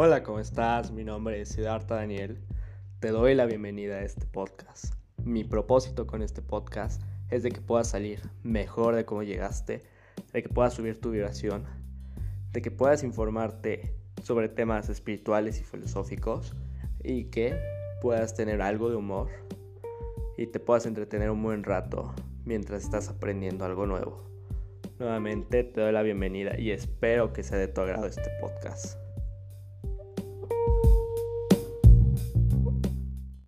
[0.00, 0.92] Hola, ¿cómo estás?
[0.92, 2.38] Mi nombre es Siddhartha Daniel.
[3.00, 4.94] Te doy la bienvenida a este podcast.
[5.24, 9.82] Mi propósito con este podcast es de que puedas salir mejor de cómo llegaste,
[10.32, 11.64] de que puedas subir tu vibración,
[12.52, 13.92] de que puedas informarte
[14.22, 16.54] sobre temas espirituales y filosóficos
[17.02, 17.58] y que
[18.00, 19.30] puedas tener algo de humor
[20.36, 24.22] y te puedas entretener un buen rato mientras estás aprendiendo algo nuevo.
[25.00, 29.07] Nuevamente te doy la bienvenida y espero que sea de tu agrado este podcast.